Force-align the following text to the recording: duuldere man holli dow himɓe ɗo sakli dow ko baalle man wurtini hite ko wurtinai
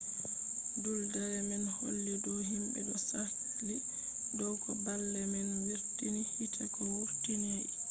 duuldere 0.81 1.39
man 1.49 1.63
holli 1.77 2.11
dow 2.23 2.39
himɓe 2.49 2.79
ɗo 2.87 2.95
sakli 3.09 3.75
dow 4.37 4.53
ko 4.63 4.71
baalle 4.83 5.21
man 5.33 5.49
wurtini 5.67 6.21
hite 6.33 6.63
ko 6.75 6.81
wurtinai 6.97 7.65